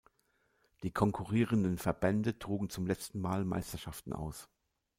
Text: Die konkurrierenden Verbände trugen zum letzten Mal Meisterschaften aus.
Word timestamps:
Die 0.81 0.89
konkurrierenden 0.89 1.77
Verbände 1.77 2.39
trugen 2.39 2.71
zum 2.71 2.87
letzten 2.87 3.21
Mal 3.21 3.45
Meisterschaften 3.45 4.13
aus. 4.13 4.49